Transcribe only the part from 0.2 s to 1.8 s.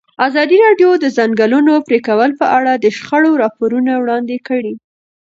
ازادي راډیو د د ځنګلونو